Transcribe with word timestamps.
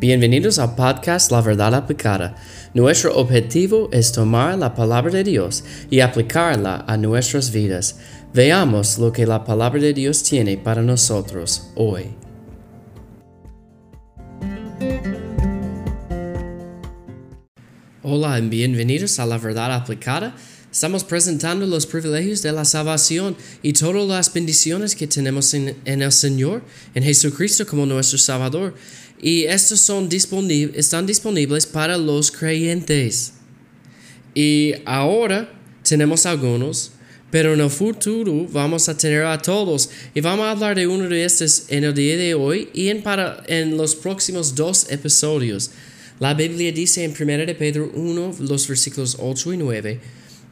Bienvenidos 0.00 0.60
al 0.60 0.76
podcast 0.76 1.32
La 1.32 1.40
Verdad 1.40 1.74
Aplicada. 1.74 2.36
Nuestro 2.72 3.16
objetivo 3.16 3.88
es 3.90 4.12
tomar 4.12 4.56
la 4.56 4.72
palabra 4.72 5.10
de 5.10 5.24
Dios 5.24 5.64
y 5.90 5.98
aplicarla 5.98 6.84
a 6.86 6.96
nuestras 6.96 7.50
vidas. 7.50 7.98
Veamos 8.32 8.98
lo 8.98 9.12
que 9.12 9.26
la 9.26 9.42
palabra 9.42 9.80
de 9.80 9.92
Dios 9.92 10.22
tiene 10.22 10.56
para 10.56 10.82
nosotros 10.82 11.70
hoy. 11.74 12.14
Hola 18.04 18.38
y 18.38 18.48
bienvenidos 18.48 19.18
a 19.18 19.26
La 19.26 19.36
Verdad 19.36 19.74
Aplicada. 19.74 20.32
Estamos 20.70 21.02
presentando 21.02 21.66
los 21.66 21.86
privilegios 21.86 22.42
de 22.42 22.52
la 22.52 22.64
salvación 22.64 23.34
y 23.62 23.72
todas 23.72 24.06
las 24.06 24.32
bendiciones 24.32 24.94
que 24.94 25.06
tenemos 25.06 25.54
en, 25.54 25.74
el 25.84 26.12
Señor, 26.12 26.62
en 26.94 27.02
Jesucristo 27.02 27.66
como 27.66 27.86
nuestro 27.86 28.18
Salvador. 28.18 28.74
Y 29.20 29.44
estos 29.44 29.80
son 29.80 30.08
disponibles, 30.08 30.76
están 30.76 31.06
disponibles 31.06 31.66
para 31.66 31.96
los 31.96 32.30
creyentes. 32.30 33.32
Y 34.34 34.74
ahora 34.84 35.52
tenemos 35.82 36.26
algunos, 36.26 36.92
pero 37.30 37.54
en 37.54 37.60
el 37.60 37.70
futuro 37.70 38.46
vamos 38.50 38.88
a 38.88 38.96
tener 38.96 39.24
a 39.24 39.40
todos. 39.40 39.90
Y 40.14 40.20
vamos 40.20 40.46
a 40.46 40.52
hablar 40.52 40.76
de 40.76 40.86
uno 40.86 41.08
de 41.08 41.24
estos 41.24 41.64
en 41.68 41.84
el 41.84 41.94
día 41.94 42.16
de 42.16 42.34
hoy 42.34 42.68
y 42.72 42.88
en, 42.88 43.02
para, 43.02 43.42
en 43.46 43.76
los 43.76 43.96
próximos 43.96 44.54
dos 44.54 44.90
episodios. 44.90 45.70
La 46.20 46.34
Biblia 46.34 46.72
dice 46.72 47.04
en 47.04 47.14
1 47.18 47.46
de 47.46 47.54
Pedro 47.54 47.92
1, 47.94 48.36
los 48.40 48.66
versículos 48.66 49.16
8 49.20 49.52
y 49.52 49.56
9, 49.56 50.00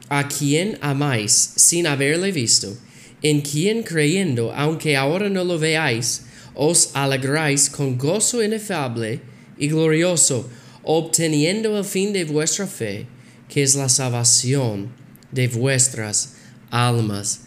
a 0.08 0.28
quien 0.28 0.78
amáis 0.80 1.52
sin 1.56 1.88
haberle 1.88 2.30
visto, 2.30 2.76
en 3.22 3.40
quien 3.40 3.82
creyendo, 3.82 4.52
aunque 4.54 4.96
ahora 4.96 5.28
no 5.28 5.42
lo 5.42 5.58
veáis, 5.58 6.22
os 6.56 6.90
alegráis 6.94 7.68
con 7.68 7.98
gozo 7.98 8.42
inefable 8.42 9.20
y 9.58 9.68
glorioso, 9.68 10.48
obteniendo 10.82 11.76
el 11.78 11.84
fin 11.84 12.12
de 12.12 12.24
vuestra 12.24 12.66
fe, 12.66 13.06
que 13.48 13.62
es 13.62 13.74
la 13.74 13.88
salvación 13.88 14.88
de 15.30 15.48
vuestras 15.48 16.34
almas. 16.70 17.40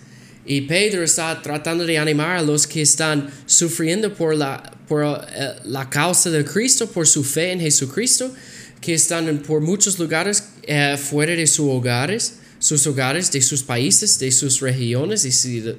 Y 0.45 0.61
Pedro 0.61 1.03
está 1.03 1.41
tratando 1.41 1.85
de 1.85 1.97
animar 1.97 2.37
a 2.37 2.41
los 2.41 2.65
que 2.65 2.81
están 2.81 3.29
sufriendo 3.45 4.13
por 4.13 4.35
la, 4.35 4.77
por, 4.87 5.03
eh, 5.03 5.55
la 5.65 5.89
causa 5.89 6.29
de 6.29 6.43
Cristo, 6.45 6.89
por 6.89 7.07
su 7.07 7.23
fe 7.23 7.51
en 7.51 7.59
Jesucristo, 7.59 8.33
que 8.81 8.93
están 8.93 9.39
por 9.39 9.61
muchos 9.61 9.99
lugares 9.99 10.43
eh, 10.63 10.97
fuera 10.97 11.33
de 11.35 11.45
sus 11.45 11.69
hogares, 11.69 12.35
sus 12.59 12.85
hogares, 12.87 13.31
de 13.31 13.41
sus 13.41 13.63
países, 13.63 14.19
de 14.19 14.31
sus 14.31 14.59
regiones 14.59 15.25
y 15.25 15.31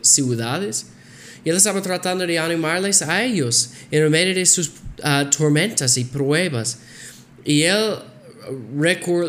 ciudades. 0.03 0.87
Y 1.45 1.51
él 1.51 1.57
estaba 1.57 1.81
tratando 1.81 2.27
de 2.27 2.39
animarles 2.39 3.03
a 3.03 3.25
ellos 3.25 3.71
en 3.91 4.11
medio 4.11 4.35
de 4.35 4.47
sus 4.47 4.73
ah, 5.03 5.29
tormentas 5.37 5.97
y 5.97 6.05
pruebas. 6.05 6.79
Y 7.45 7.63
él 7.63 7.97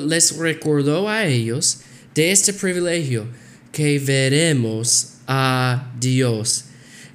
les 0.08 0.36
recordó 0.36 1.08
a 1.08 1.26
ellos 1.26 1.80
de 2.14 2.32
este 2.32 2.54
privilegio 2.54 3.26
que 3.72 4.00
veremos 4.00 5.14
a 5.28 5.92
Dios. 6.00 6.66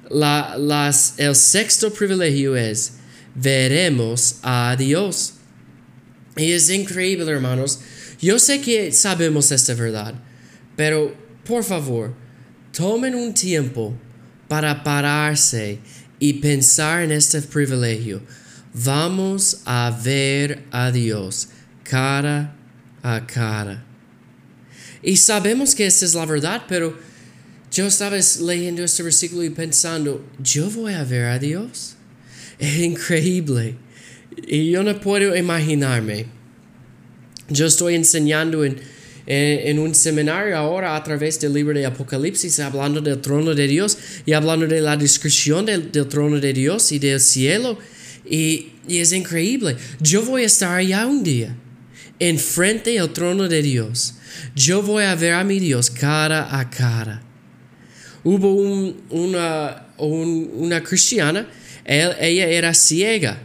La, 0.09 0.55
las, 0.57 1.15
el 1.17 1.35
sexto 1.35 1.93
privilegio 1.93 2.55
es 2.55 2.93
veremos 3.35 4.37
a 4.41 4.75
Dios. 4.77 5.33
Y 6.35 6.51
es 6.51 6.69
increíble, 6.69 7.31
hermanos. 7.31 7.79
Yo 8.19 8.39
sé 8.39 8.61
que 8.61 8.91
sabemos 8.91 9.51
esta 9.51 9.75
verdad, 9.75 10.15
pero 10.75 11.15
por 11.45 11.63
favor, 11.63 12.13
tomen 12.71 13.15
un 13.15 13.33
tiempo 13.33 13.93
para 14.47 14.83
pararse 14.83 15.79
y 16.19 16.33
pensar 16.33 17.03
en 17.03 17.11
este 17.11 17.41
privilegio. 17.41 18.21
Vamos 18.73 19.61
a 19.65 19.97
ver 20.03 20.65
a 20.71 20.91
Dios 20.91 21.49
cara 21.83 22.55
a 23.03 23.25
cara. 23.25 23.83
Y 25.01 25.17
sabemos 25.17 25.73
que 25.73 25.85
esta 25.85 26.05
es 26.05 26.13
la 26.13 26.25
verdad, 26.25 26.63
pero 26.67 26.97
yo 27.71 27.87
estaba 27.87 28.17
leyendo 28.41 28.83
este 28.83 29.03
versículo 29.03 29.43
y 29.43 29.49
pensando, 29.49 30.25
yo 30.39 30.69
voy 30.69 30.93
a 30.93 31.03
ver 31.03 31.25
a 31.25 31.39
Dios. 31.39 31.95
Es 32.59 32.77
increíble. 32.79 33.75
Y 34.47 34.71
yo 34.71 34.83
no 34.83 34.99
puedo 34.99 35.35
imaginarme 35.35 36.37
yo 37.49 37.65
estoy 37.65 37.95
enseñando 37.95 38.65
en, 38.65 38.77
en, 39.27 39.77
un 39.77 39.93
seminario 39.93 40.57
ahora 40.57 40.95
a 40.95 41.03
través 41.03 41.39
del 41.39 41.53
libro 41.53 41.77
de 41.77 41.85
Apocalipsis, 41.85 42.59
hablando 42.59 43.01
del 43.01 43.19
trono 43.19 43.53
de 43.53 43.67
Dios 43.67 43.97
y 44.25 44.31
hablando 44.31 44.65
de 44.67 44.79
la 44.79 44.95
descripción 44.95 45.65
del, 45.65 45.91
trono 46.07 46.39
de 46.39 46.53
Dios 46.53 46.91
y 46.93 46.99
del 46.99 47.19
cielo. 47.19 47.77
Y, 48.25 48.69
y, 48.87 48.99
es 48.99 49.11
increíble. 49.11 49.75
Yo 49.99 50.23
voy 50.23 50.43
a 50.43 50.45
estar 50.45 50.77
allá 50.77 51.05
un 51.05 51.23
día, 51.23 51.55
enfrente 52.19 52.91
del 52.91 53.11
trono 53.11 53.49
de 53.49 53.61
Dios. 53.61 54.15
Yo 54.55 54.81
voy 54.81 55.03
a 55.03 55.15
ver 55.15 55.33
a 55.33 55.43
mi 55.43 55.59
Dios 55.59 55.89
cara 55.89 56.57
a 56.57 56.69
cara. 56.69 57.21
Hubo 58.23 58.53
un, 58.53 58.95
una, 59.09 59.87
una 59.97 60.83
cristiana, 60.83 61.47
ella 61.85 62.47
era 62.47 62.73
ciega 62.73 63.41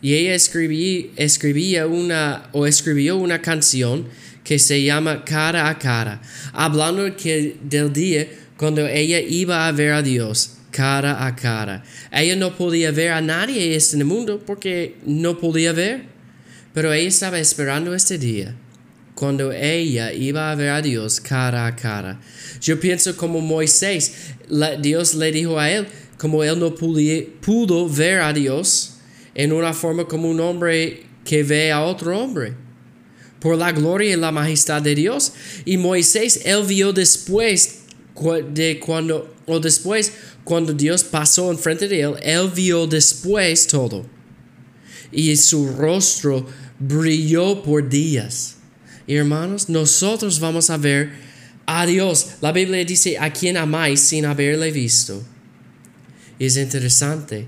y 0.00 0.14
ella 0.14 0.34
escribí, 0.34 1.12
escribía 1.16 1.86
una 1.86 2.48
o 2.52 2.66
escribió 2.66 3.16
una 3.16 3.40
canción 3.40 4.06
que 4.44 4.58
se 4.58 4.82
llama 4.82 5.24
Cara 5.24 5.68
a 5.68 5.78
Cara, 5.78 6.20
hablando 6.52 7.16
que 7.16 7.56
del 7.62 7.92
día 7.92 8.28
cuando 8.56 8.86
ella 8.86 9.18
iba 9.20 9.66
a 9.66 9.72
ver 9.72 9.92
a 9.92 10.02
Dios 10.02 10.58
cara 10.70 11.24
a 11.24 11.36
cara. 11.36 11.84
Ella 12.10 12.34
no 12.34 12.56
podía 12.56 12.90
ver 12.90 13.12
a 13.12 13.20
nadie 13.20 13.64
en 13.66 13.72
este 13.72 14.02
mundo 14.04 14.42
porque 14.44 14.96
no 15.06 15.38
podía 15.38 15.72
ver, 15.72 16.06
pero 16.72 16.92
ella 16.92 17.08
estaba 17.08 17.38
esperando 17.38 17.94
este 17.94 18.18
día 18.18 18.56
cuando 19.14 19.52
ella 19.52 20.12
iba 20.12 20.50
a 20.50 20.54
ver 20.56 20.70
a 20.70 20.82
Dios 20.82 21.20
cara 21.20 21.66
a 21.66 21.76
cara. 21.76 22.20
Yo 22.60 22.80
pienso 22.80 23.16
como 23.16 23.40
Moisés, 23.40 24.34
Dios 24.80 25.14
le 25.14 25.30
dijo 25.30 25.60
a 25.60 25.70
él, 25.70 25.86
como 26.18 26.42
él 26.42 26.58
no 26.58 26.74
pudo 26.74 27.88
ver 27.88 28.20
a 28.20 28.32
Dios, 28.32 28.96
en 29.34 29.52
una 29.52 29.72
forma 29.72 30.06
como 30.06 30.28
un 30.28 30.40
hombre 30.40 31.04
que 31.24 31.44
ve 31.44 31.70
a 31.70 31.82
otro 31.82 32.18
hombre. 32.18 32.63
Por 33.44 33.58
la 33.58 33.72
gloria 33.72 34.14
y 34.14 34.16
la 34.16 34.32
majestad 34.32 34.80
de 34.80 34.94
Dios. 34.94 35.34
Y 35.66 35.76
Moisés, 35.76 36.40
él 36.46 36.64
vio 36.66 36.94
después 36.94 37.80
de 38.50 38.80
cuando, 38.80 39.34
o 39.44 39.60
después, 39.60 40.12
cuando 40.44 40.72
Dios 40.72 41.04
pasó 41.04 41.50
enfrente 41.50 41.86
de 41.86 42.00
él, 42.00 42.14
él 42.22 42.50
vio 42.54 42.86
después 42.86 43.66
todo. 43.66 44.06
Y 45.12 45.36
su 45.36 45.68
rostro 45.76 46.46
brilló 46.78 47.62
por 47.62 47.86
días. 47.86 48.56
Y 49.06 49.16
hermanos, 49.16 49.68
nosotros 49.68 50.40
vamos 50.40 50.70
a 50.70 50.78
ver 50.78 51.12
a 51.66 51.84
Dios. 51.84 52.36
La 52.40 52.50
Biblia 52.50 52.82
dice, 52.82 53.18
a 53.18 53.30
quien 53.30 53.58
amáis 53.58 54.00
sin 54.00 54.24
haberle 54.24 54.70
visto. 54.70 55.22
Es 56.38 56.56
interesante 56.56 57.46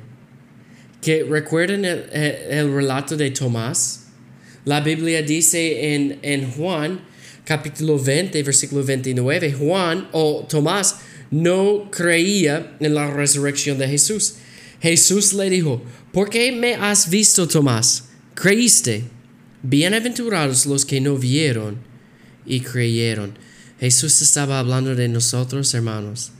que 1.01 1.25
recuerden 1.25 1.87
el, 1.87 2.75
relato 2.75 3.17
de 3.17 3.31
Tomás. 3.31 4.06
La 4.67 4.81
Biblia 4.81 5.23
dice 5.23 5.95
en, 5.95 6.19
en 6.23 6.51
Juan 6.51 7.01
capítulo 7.45 7.99
20, 7.99 8.43
versículo 8.43 8.85
29, 8.85 9.55
Juan 9.55 10.09
o 10.13 10.47
Tomás 10.47 10.97
no 11.31 11.91
creía 11.91 12.77
en 12.81 12.95
la 12.95 13.11
resurrección 13.11 13.79
de 13.79 13.89
Jesús. 13.89 14.35
Jesús 14.83 15.33
le 15.33 15.49
dijo, 15.49 15.83
¿por 16.13 16.29
qué 16.29 16.53
me 16.53 16.75
has 16.75 17.09
visto, 17.09 17.49
Tomás? 17.49 18.11
¿Creíste? 18.35 19.05
Bienaventurados 19.63 20.67
los 20.67 20.85
que 20.85 21.01
no 21.01 21.17
vieron 21.17 21.79
y 22.45 22.61
creyeron. 22.61 23.39
Jesús 23.81 24.21
estaba 24.21 24.59
hablando 24.59 24.95
de 24.95 25.09
nosotros, 25.09 25.73
hermanos. 25.73 26.33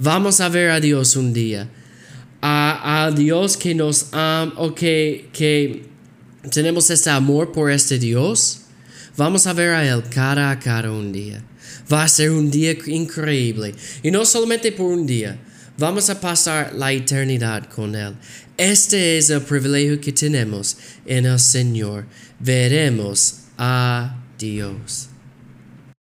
Vamos 0.00 0.40
a 0.40 0.48
ver 0.48 0.70
a 0.70 0.80
Dios 0.80 1.14
un 1.14 1.32
día 1.32 1.70
a, 2.40 3.10
Dios 3.14 3.56
que 3.56 3.74
nos 3.74 4.12
ama 4.12 4.52
o 4.56 4.74
que, 4.74 5.28
que 5.32 5.86
tenemos 6.50 6.90
este 6.90 7.10
amor 7.10 7.52
por 7.52 7.70
este 7.70 7.98
Dios, 7.98 8.60
vamos 9.16 9.46
a 9.46 9.52
ver 9.52 9.70
a 9.70 9.86
Él 9.86 10.02
cara 10.10 10.50
a 10.50 10.58
cara 10.58 10.90
un 10.90 11.12
día. 11.12 11.42
Va 11.92 12.04
a 12.04 12.08
ser 12.08 12.30
un 12.30 12.50
día 12.50 12.76
increíble. 12.86 13.74
Y 14.02 14.10
no 14.10 14.24
solamente 14.24 14.72
por 14.72 14.86
un 14.86 15.06
día, 15.06 15.38
vamos 15.78 16.10
a 16.10 16.20
pasar 16.20 16.74
la 16.74 16.92
eternidad 16.92 17.68
con 17.68 17.94
Él. 17.94 18.14
Este 18.56 19.18
es 19.18 19.30
el 19.30 19.42
privilegio 19.42 20.00
que 20.00 20.12
tenemos 20.12 20.76
en 21.06 21.26
el 21.26 21.38
Señor. 21.38 22.06
Veremos 22.38 23.40
a 23.56 24.16
Dios. 24.38 25.08